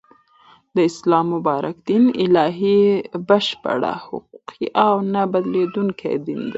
د 0.75 0.77
اسلام 0.89 1.25
مبارک 1.35 1.75
دین 1.89 2.05
الهی، 2.23 2.79
بشپړ، 3.27 3.79
حقیقی 4.05 4.65
او 4.83 4.93
نه 5.13 5.21
بدلیدونکی 5.33 6.13
دین 6.25 6.41
دی 6.45 6.49